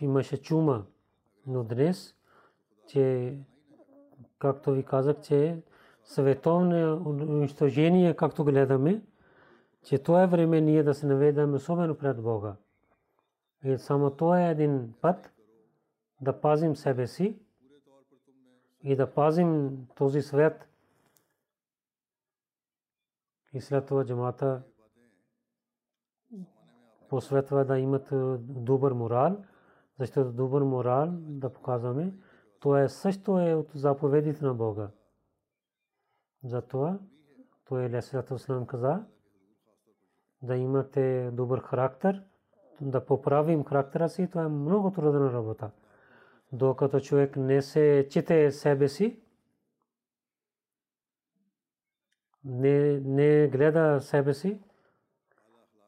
[0.00, 0.86] имаше чума,
[1.46, 2.16] но днес,
[2.86, 3.34] че,
[4.38, 5.62] както ви казах, че
[6.04, 9.02] световно унищожение, както гледаме,
[9.82, 12.56] че това е време ние да се наведаме особено пред Бога.
[13.64, 15.32] И само това е един път
[16.20, 17.43] да пазим себе си
[18.84, 20.68] и да пазим този свет.
[23.52, 24.62] И след това джамата
[27.08, 28.08] посветва да имат
[28.64, 29.44] добър морал,
[29.98, 32.14] защото добър морал да показваме,
[32.60, 34.90] това е също е от заповедите на Бога.
[36.44, 36.98] Затова
[37.64, 39.04] той Алейхиссалату Вассалам каза,
[40.42, 42.24] да имате добър характер,
[42.80, 45.70] да поправим характера си, това е много трудна работа.
[46.54, 49.20] Докато човек не се чите себе си,
[52.44, 54.60] не, не гледа себе си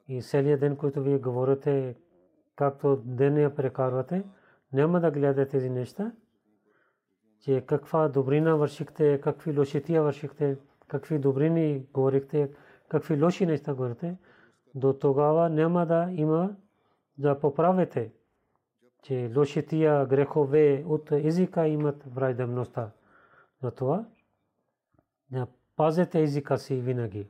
[0.09, 1.97] и целият ден, който вие говорите,
[2.57, 4.25] както деня прекарвате,
[4.73, 6.13] няма да гледате тези неща,
[7.41, 10.57] че каква добрина вършихте, какви лошития вършихте,
[10.89, 12.51] какви добрини говорихте,
[12.89, 14.17] какви лоши неща говорите,
[14.75, 16.57] до тогава няма да има
[17.19, 18.13] да поправите,
[19.07, 22.91] че лошития грехове от езика имат враждебността.
[23.63, 24.07] Затова
[25.77, 27.29] пазете езика си винаги.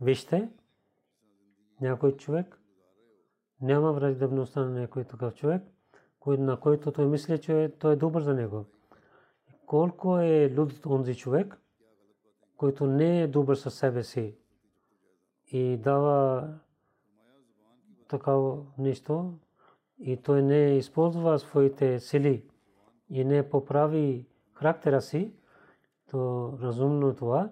[0.00, 0.50] Вижте,
[1.80, 2.60] някой човек
[3.60, 5.62] няма враждебността на някой такъв човек,
[6.26, 8.64] на който той мисли, че той е добър за него.
[9.66, 11.58] Колко е луд онзи човек,
[12.56, 14.34] който не е добър със себе си
[15.46, 16.48] и дава
[18.08, 19.34] такава нещо
[19.98, 22.44] и той не използва своите сили
[23.10, 25.32] и не поправи характера си,
[26.10, 27.50] то разумно това,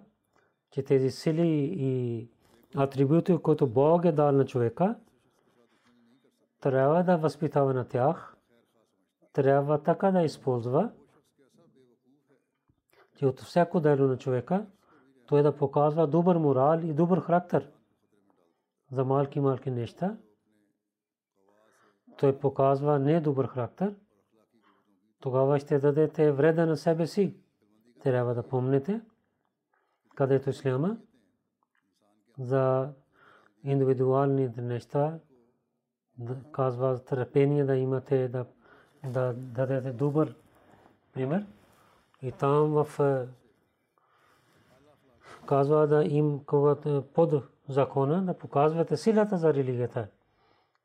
[0.70, 2.28] че тези сили и
[2.76, 4.96] атрибути, които Бог е дал на човека,
[6.60, 8.36] трябва да възпитава на тях,
[9.32, 10.90] трябва така да използва,
[13.16, 14.66] че от всяко дело на човека
[15.26, 17.70] той да показва добър морал и добър характер
[18.92, 20.16] за малки малки неща.
[22.18, 23.94] Той показва не добър характер.
[25.20, 27.36] Тогава ще дадете вреда на себе си.
[28.02, 29.00] Трябва да помните,
[30.14, 30.96] където исляма
[32.38, 32.92] за
[33.64, 35.18] индивидуалните неща
[36.52, 38.46] казва търпение да имате да,
[39.04, 40.34] да дадете добър
[41.12, 41.46] пример.
[42.22, 43.26] И там в е,
[45.46, 46.40] казва да им
[47.14, 47.34] под
[47.68, 50.08] закона да показвате силата за религията.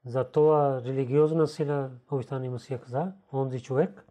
[0.05, 4.05] За това религиозна сила Повистани Масия каза, онзи човек,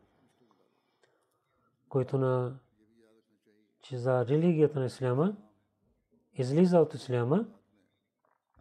[1.88, 2.58] който на
[3.82, 5.36] че за религията на Исляма
[6.34, 7.46] излиза от Исляма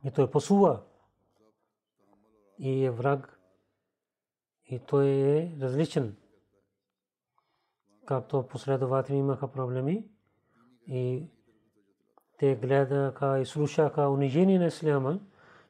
[0.03, 0.81] и той посува
[2.59, 3.39] и е враг
[4.65, 6.15] и той е различен.
[8.05, 10.07] Както последователи имаха проблеми
[10.87, 11.27] и
[12.37, 15.19] те гледаха и слушаха унижение на Исляма,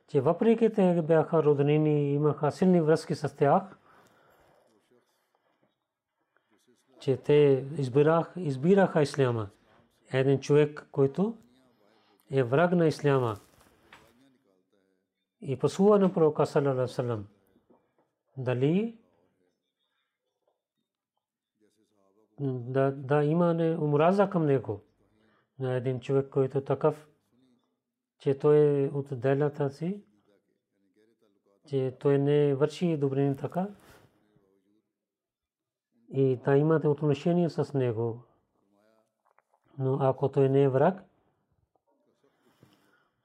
[0.08, 3.64] че въпреки те бяха роднини имаха силни връзки с тях,
[7.00, 9.50] че те избирах, избираха Исляма.
[10.14, 11.38] Един човек, който
[12.32, 13.38] е враг на Исляма
[15.42, 17.24] и пасува на пророка саллалаху
[18.38, 18.98] дали
[22.40, 24.82] да, да има омраза към него
[25.60, 27.08] на един човек, който такъв,
[28.20, 30.04] че той е от делата си,
[31.68, 33.68] че той не върши добрини така
[36.10, 38.24] и да имате отношение с него.
[39.80, 41.04] Но ако той не е враг,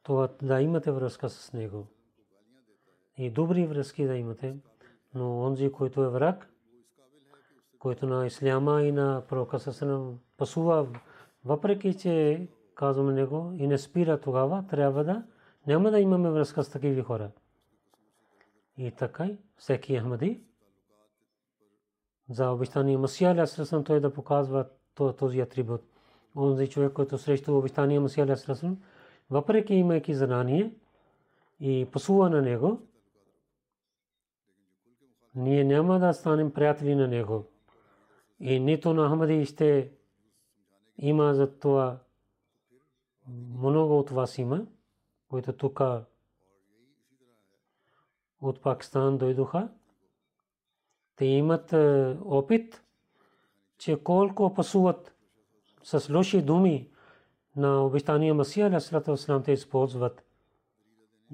[0.03, 1.87] то да имате връзка с него.
[3.19, 4.57] И добри връзки да имате.
[5.15, 6.53] Но онзи, който е враг,
[7.79, 10.89] който на исляма и на пророка Сасанам пасува,
[11.45, 12.47] въпреки че
[12.83, 15.23] казваме него и не спира тогава, трябва да
[15.67, 17.31] няма да имаме връзка с такива хора.
[18.77, 20.41] И така, всеки Ахмади,
[22.31, 25.83] за обещание Масия Алясрасан той да показва този атрибут.
[26.37, 28.83] Онзи човек, който срещу обещание Масия Алясрасан,
[29.31, 30.75] въпреки имайки знание
[31.61, 32.81] и посува на него,
[35.35, 37.45] ние няма да станем приятели на него.
[38.41, 39.91] И нито на Ахмади ще
[40.99, 41.99] има за това
[43.59, 44.67] много от вас има,
[45.29, 45.81] които тук
[48.41, 49.69] от Пакистан дойдоха.
[51.17, 52.83] Те имат е, опит,
[53.79, 55.15] че колко пасуват
[55.83, 56.91] с лоши думи
[57.57, 60.25] на обещания Масия, алясалату вассалам, те използват.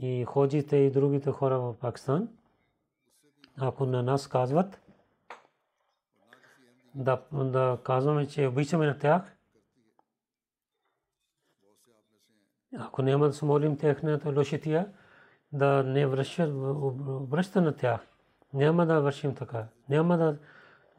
[0.00, 2.28] И ходите и другите хора в Пакистан,
[3.56, 4.80] ако на нас казват,
[6.94, 9.37] да, да казваме, че обичаме на тях,
[12.76, 14.92] ако няма да се молим техната лошития,
[15.52, 18.00] да не връща на тях.
[18.54, 19.66] Няма да вършим така.
[19.88, 20.38] Няма да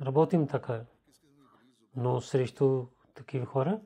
[0.02, 0.82] работим така.
[1.96, 3.80] Но срещу такива хора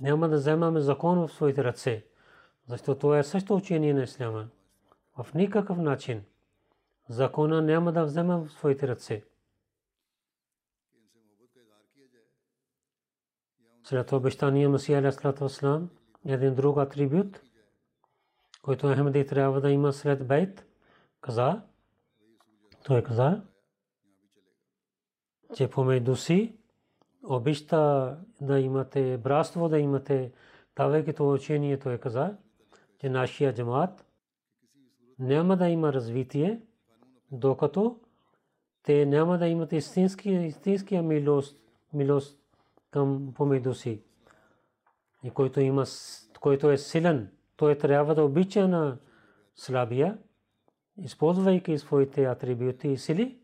[0.00, 2.04] няма да вземаме закон в своите ръце.
[2.66, 4.48] Защото това е също учение на Исляма.
[5.16, 6.24] В никакъв начин
[7.08, 9.24] закона няма да вземем в своите ръце.
[13.84, 15.90] След обещания Масия Алясалату Аслам,
[16.26, 17.40] един друг атрибут–
[18.66, 20.66] който Ахмеди трябва да има след бейт,
[21.20, 21.62] каза,
[22.84, 23.42] той каза,
[25.54, 26.56] че помежду си
[27.24, 30.32] обичта да имате братство, да имате
[30.76, 32.36] давайки това учение, той каза,
[32.98, 34.06] че нашия джамаат
[35.18, 36.60] няма да има развитие,
[37.30, 38.00] докато
[38.82, 41.60] те няма да имат истински, истинския милост,
[41.92, 42.38] милост
[42.90, 44.02] към помежду си.
[45.26, 45.84] И който, има,
[46.40, 48.98] който е силен, той трябва да обича на
[49.54, 50.18] слабия,
[51.02, 53.40] използвайки своите атрибути и сили,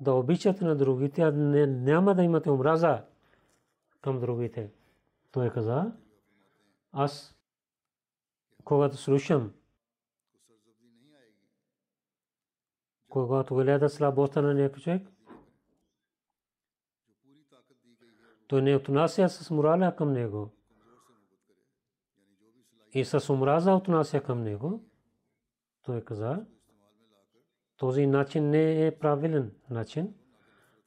[0.00, 3.04] да обичат на другите, а не, няма да имате омраза
[4.00, 4.70] към другите.
[5.32, 5.92] Той каза,
[6.92, 7.36] аз
[8.64, 9.52] когато слушам,
[13.08, 15.08] когато гледа слабостта на някой човек,
[18.46, 20.52] той не отнася с морала към него
[22.92, 24.84] и с омраза отнася към него,
[25.82, 26.44] той каза,
[27.76, 30.14] този начин не е правилен начин.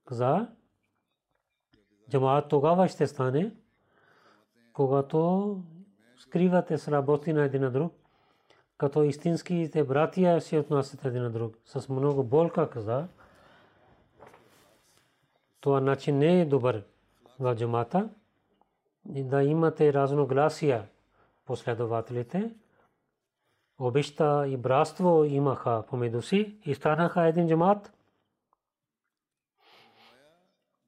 [0.06, 0.48] Каза,
[2.10, 3.52] джамаат тогава ще стане,
[4.74, 5.62] когато
[6.18, 7.94] скривате слабости на един на друг,
[8.78, 11.58] като истинските братия се отнасят един на друг.
[11.66, 13.08] С много болка каза,
[15.60, 16.84] това начин не е добър
[17.40, 18.10] в джамата
[19.06, 20.88] да имате разногласия
[21.46, 22.56] последователите.
[23.80, 27.94] Обеща и братство имаха помежду си и станаха един джамат.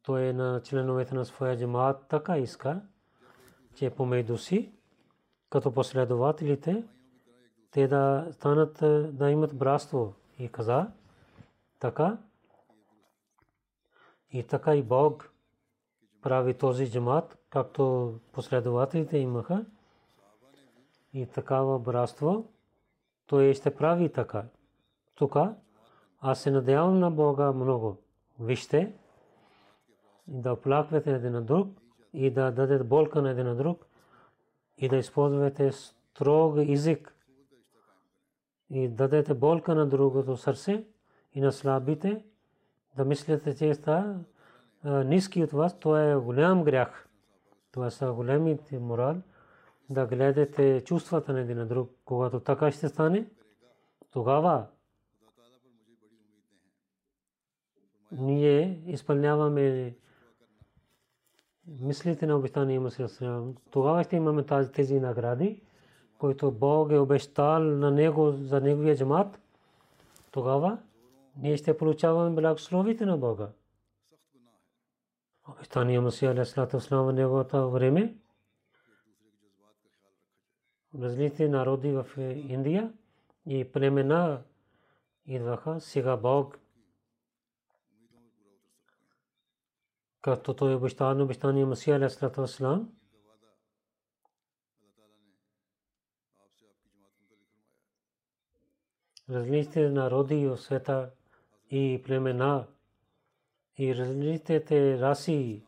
[0.03, 2.81] Той е на членовете на своя джамат така иска,
[3.75, 4.71] че помежду си,
[5.49, 6.83] като последователите,
[7.71, 8.77] те да станат
[9.17, 10.87] да имат братство и каза
[11.79, 12.17] така
[14.31, 15.31] и така и Бог
[16.21, 19.65] прави този джамат, както последователите имаха
[21.15, 22.45] и такава братство,
[23.27, 24.43] той ще прави така.
[25.15, 25.35] Тук
[26.21, 27.97] аз се надявам на Бога много.
[28.39, 28.93] Вижте,
[30.27, 31.67] да оплаквате един на друг
[32.13, 33.85] и да дадете болка на един на друг
[34.77, 37.15] и да използвате строг език
[38.69, 40.85] и дадете болка на другото сърце
[41.33, 42.23] и на слабите,
[42.97, 44.03] да мислите, че сте
[44.85, 47.07] ниски от вас, това е голям грях.
[47.71, 49.15] Това са големите морал
[49.89, 51.91] да гледате чувствата на един на друг.
[52.05, 53.25] Когато така ще стане,
[54.11, 54.65] тогава
[58.11, 59.95] ние изпълняваме
[61.67, 63.09] мислите на обещания Мусия
[63.71, 65.61] Тогава ще имаме тази, тези награди,
[66.17, 69.39] които Бог е обещал на него за неговия джамат.
[70.31, 70.77] Тогава
[71.37, 73.49] ние ще получаваме благословите на Бога.
[75.49, 78.15] Обещания Алейхиссалату в неговото време
[81.01, 82.05] различни народи в
[82.49, 82.93] Индия
[83.47, 84.43] и племена
[85.25, 85.81] идваха.
[85.81, 86.59] Сега Бог,
[90.21, 92.91] като той обещава на обещания Масия Алейхиссалату Вассалам,
[99.29, 101.11] различните народи в света
[101.71, 102.67] и племена
[103.77, 105.65] и различните раси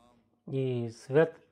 [0.51, 1.46] и свет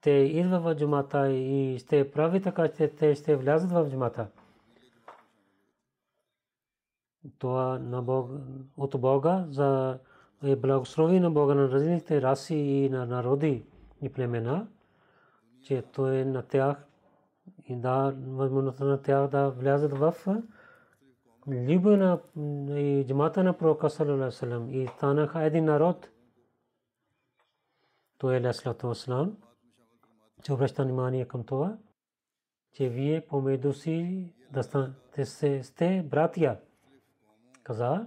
[0.00, 4.28] те идва в джумата и ще прави така, че те ще влязат в джумата.
[7.38, 8.30] Това на Бог,
[8.76, 9.98] от Бога за
[10.42, 13.66] е благослови на Бога на различните раси и на народи
[14.02, 14.68] и племена,
[15.62, 16.84] че той е на тях
[17.68, 20.14] и да възможността на тях да влязат в
[21.48, 22.18] либа на
[23.04, 26.08] джамата на пророка саллалаху и народ.
[30.42, 31.78] Че обръща внимание към това,
[32.72, 36.60] че вие помежду си да сте, сте братия.
[37.62, 38.06] Каза,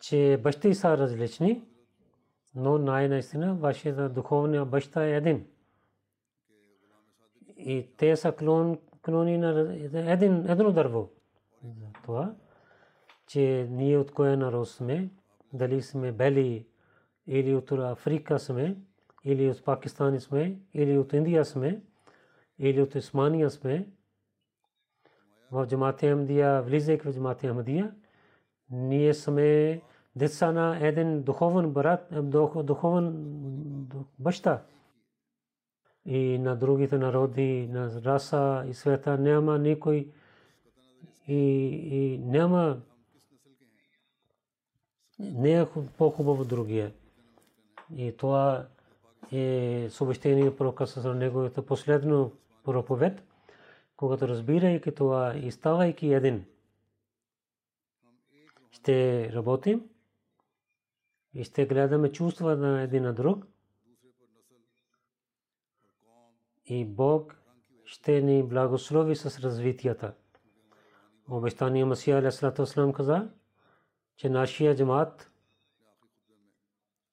[0.00, 1.64] че бащи са различни,
[2.54, 5.46] но най-наистина вашата духовния баща е един.
[7.56, 9.76] И те са клон, клони на
[10.12, 11.08] един, едно дърво.
[12.02, 12.34] Това,
[13.26, 15.10] че ние от кое народ сме,
[15.52, 16.66] дали сме бели
[17.30, 18.76] или от Африка сме,
[19.24, 21.80] или от Пакистан сме, или от Индия сме,
[22.58, 23.88] или от Османия сме,
[25.50, 27.94] в Джамат Ахмадия, влизайки в Джамат Ахмадия,
[28.70, 29.80] ние сме
[30.16, 32.06] деца на един духовен брат,
[32.64, 33.12] духовен
[34.18, 34.62] баща.
[36.06, 40.12] И на другите народи, на раса и света няма никой
[41.28, 42.80] и, и няма
[45.18, 45.66] не е
[45.98, 46.92] по-хубаво другия.
[47.96, 48.66] И това
[49.32, 52.32] е съобщение пророка с неговото последно
[52.64, 53.22] проповед,
[53.96, 56.44] когато разбирайки това и ставайки един,
[58.70, 59.82] ще работим
[61.34, 63.46] и ще гледаме чувства на един на друг
[66.66, 67.36] и Бог
[67.84, 70.14] ще ни благослови с развитията.
[71.28, 73.30] Обещания Масия Алейхиссалату каза,
[74.16, 75.29] че нашия джамат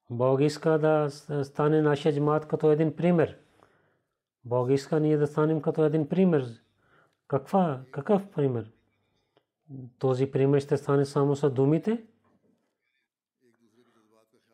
[0.09, 1.09] Бог иска да
[1.43, 3.37] стане нашия джамат като един пример.
[4.45, 6.45] Бог иска ние да станем като един пример.
[7.27, 8.71] Каква, какъв пример?
[9.99, 12.03] Този пример ще стане само с думите.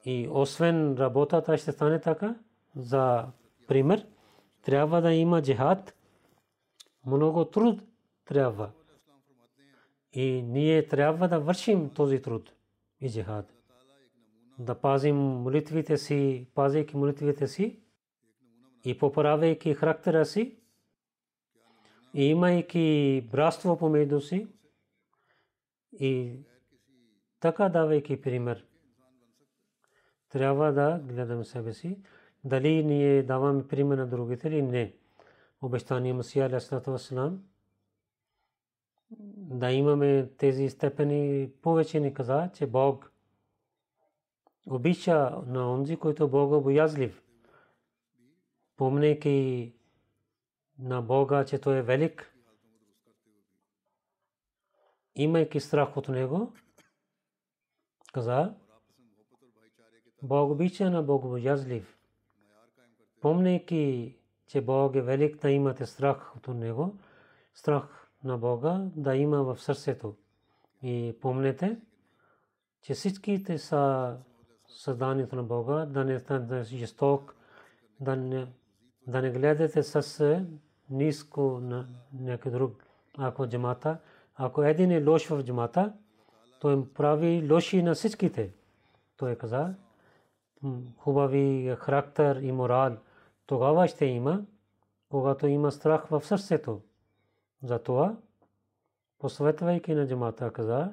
[0.05, 2.35] И освен работата ще стане така,
[2.75, 3.25] за
[3.67, 4.07] пример,
[4.61, 5.95] трябва да има джихад.
[7.05, 7.81] Много труд
[8.25, 8.71] трябва.
[10.13, 12.53] И ние трябва да вършим този труд
[13.01, 13.62] и джихад.
[14.59, 17.79] Да пазим молитвите си, пазейки молитвите си
[18.85, 20.59] и поправяйки характера си,
[22.13, 24.47] и имайки братство помежду си
[25.99, 26.39] и
[27.39, 28.65] така давайки пример.
[30.29, 31.99] Трябва да гледаме себе си,
[32.43, 34.93] дали ние даваме пример на другите или не.
[35.61, 36.49] Обещание Масия
[36.87, 37.43] Вассалам
[39.37, 43.12] да имаме тези степени, повече ни каза, че Бог
[44.65, 47.23] обича на онзи, който Бога боязлив.
[48.77, 49.73] Помнейки
[50.79, 52.35] на Бога, че Той е велик,
[55.15, 56.53] имайки страх от Него,
[58.13, 58.53] каза,
[60.21, 61.97] Бог обича на Бог боязлив.
[63.21, 64.15] Помнейки,
[64.47, 66.97] че Бог е велик, да имате страх от Него,
[67.53, 70.15] страх на Бога да има в сърцето.
[70.81, 71.77] И помнете,
[72.81, 74.17] че всичките са
[74.75, 77.35] създанието на Бога, да не сте жесток,
[77.99, 78.47] да не,
[79.07, 80.45] да не гледате с
[80.89, 81.87] ниско на
[82.19, 82.83] някой друг.
[83.17, 83.97] Ако джамата,
[84.35, 85.93] ако един е лош в джамата,
[86.59, 88.53] то им прави лоши на всичките.
[89.17, 89.73] Той е каза,
[90.97, 92.97] хубави характер и морал,
[93.45, 94.41] тогава ще има,
[95.09, 96.81] когато има страх в сърцето.
[97.63, 98.15] Затова,
[99.19, 100.91] посветвайки на джамата, каза,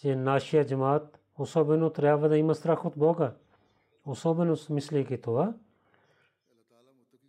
[0.00, 3.32] че нашия джамат особено трябва да има страх от Бога.
[4.06, 5.54] Особено мислейки това,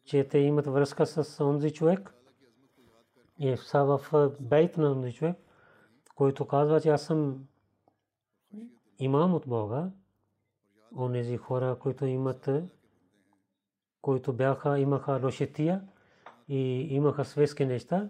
[0.05, 2.13] че те имат връзка с онзи човек
[3.39, 5.37] и са в бейт на онзи човек,
[6.15, 7.47] който казва, че аз съм
[8.99, 9.89] имам от Бога.
[10.97, 12.49] Онези хора, които имат,
[14.01, 15.81] които бяха, имаха лошетия
[16.47, 18.09] и имаха светски неща,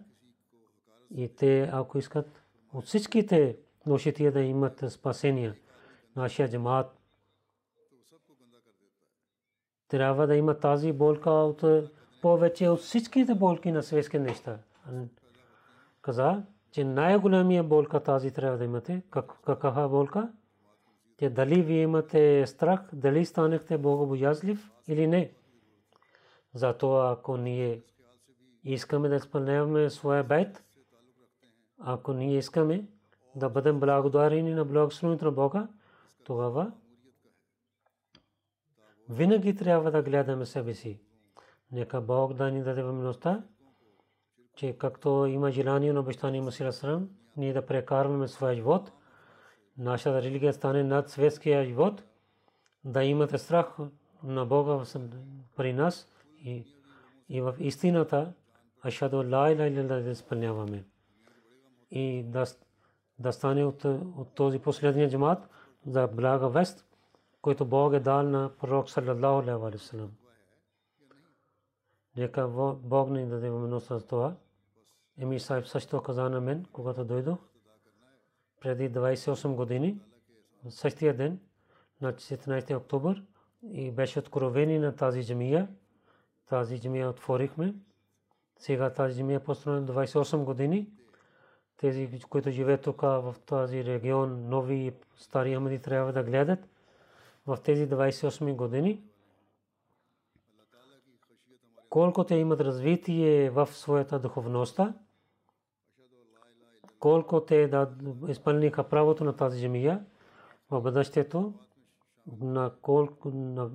[1.15, 2.43] и те, ако искат
[2.73, 5.53] от всичките ношития да имат спасение,
[6.16, 7.01] нашия джамат
[9.88, 11.64] трябва да има тази болка от
[12.22, 14.57] повече от всичките болки на светски неща.
[16.01, 19.03] Каза, че най-голямия болка тази трябва да имате.
[19.45, 20.32] Каква болка?
[21.20, 25.32] Че дали вие имате страх, дали станехте богобоязлив или не.
[26.53, 27.82] Затова ако ние
[28.64, 30.64] искаме да изпълняваме своя бейт,
[31.80, 32.86] ако ние искаме
[33.36, 35.68] да бъдем благодарени на благословението на Бога,
[36.24, 36.72] тогава
[39.09, 40.99] винаги трябва да гледаме себе си.
[41.72, 43.43] Нека Бог да ни даде възможността,
[44.55, 48.91] че както има желание на обещание Масира Срам, ние да прекарваме своя живот,
[49.78, 52.03] нашата религия стане над светския живот,
[52.84, 53.78] да имате страх
[54.24, 54.84] на Бога
[55.55, 56.07] при нас
[56.43, 56.65] и,
[57.30, 58.34] и в истината,
[58.84, 60.84] ашаду ла иля иля да изпълняваме
[61.91, 62.45] и да,
[63.19, 63.86] да стане от,
[64.17, 65.49] от този последния джамат
[65.86, 66.86] за блага вест,
[67.41, 70.09] който Бог е дал на пророк саллаллаху алейхи ва.
[72.17, 72.47] Нека
[72.84, 74.36] Бог ни даде възможност за това.
[75.17, 77.39] Еми Сайб също каза на мен, когато дойдох,
[78.59, 80.01] преди 28 години,
[80.69, 81.39] същия ден,
[82.01, 83.23] на 14 октомври,
[83.63, 85.67] и беше откровени на тази джамия.
[86.49, 87.75] Тази джамия отворихме.
[88.57, 90.89] Сега тази джамия е построена 28 години
[91.82, 96.59] тези, които живеят тук в този регион, нови стари амади трябва да гледат
[97.47, 99.03] в тези 28 години.
[101.89, 104.93] Колко те имат развитие в своята духовността,
[106.99, 107.91] колко те да
[108.29, 110.01] изпълниха правото на тази земя
[110.71, 111.53] в бъдещето,
[112.41, 113.71] на колко на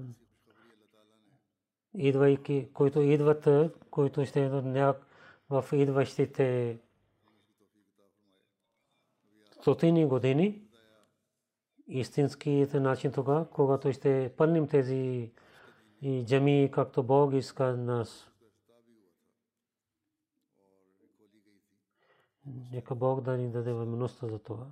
[1.95, 3.49] идвайки, които идват,
[3.91, 4.49] които ще
[5.51, 6.79] в идващите
[9.67, 10.63] стотини години
[11.87, 15.33] истинският начин тогава, когато ще пълним тези
[16.25, 18.31] джами, както Бог иска нас.
[22.73, 24.67] Нека Бог да ни даде възможността за това.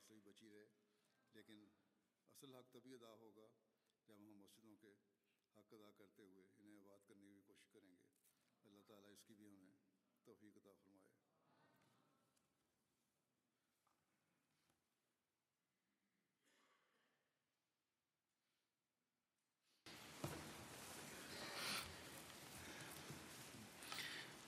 [0.00, 0.66] سراسری بچی رہے۔
[1.32, 1.68] لیکن
[2.30, 3.48] اصل حق تبھی ادا ہوگا
[4.06, 4.92] جب ہم مسجدوں کے
[5.56, 8.02] حق ادا کرتے ہوئے انہیں آباد کرنے کی کوشش کریں گے۔
[8.64, 9.70] اللہ تعالیٰ اس کی بھی ہمیں
[10.24, 11.10] توفیق عطا فرمائے۔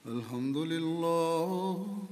[0.04, 2.11] الحمد للہ